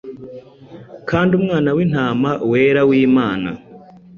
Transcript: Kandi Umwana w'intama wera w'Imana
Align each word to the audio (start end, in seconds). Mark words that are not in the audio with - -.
Kandi 1.09 1.31
Umwana 1.39 1.69
w'intama 1.77 2.29
wera 2.51 2.81
w'Imana 2.89 3.49